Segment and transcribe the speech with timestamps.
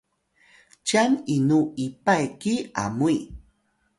[0.87, 2.53] cyan inu Ipay ki
[2.83, 3.17] Amuy?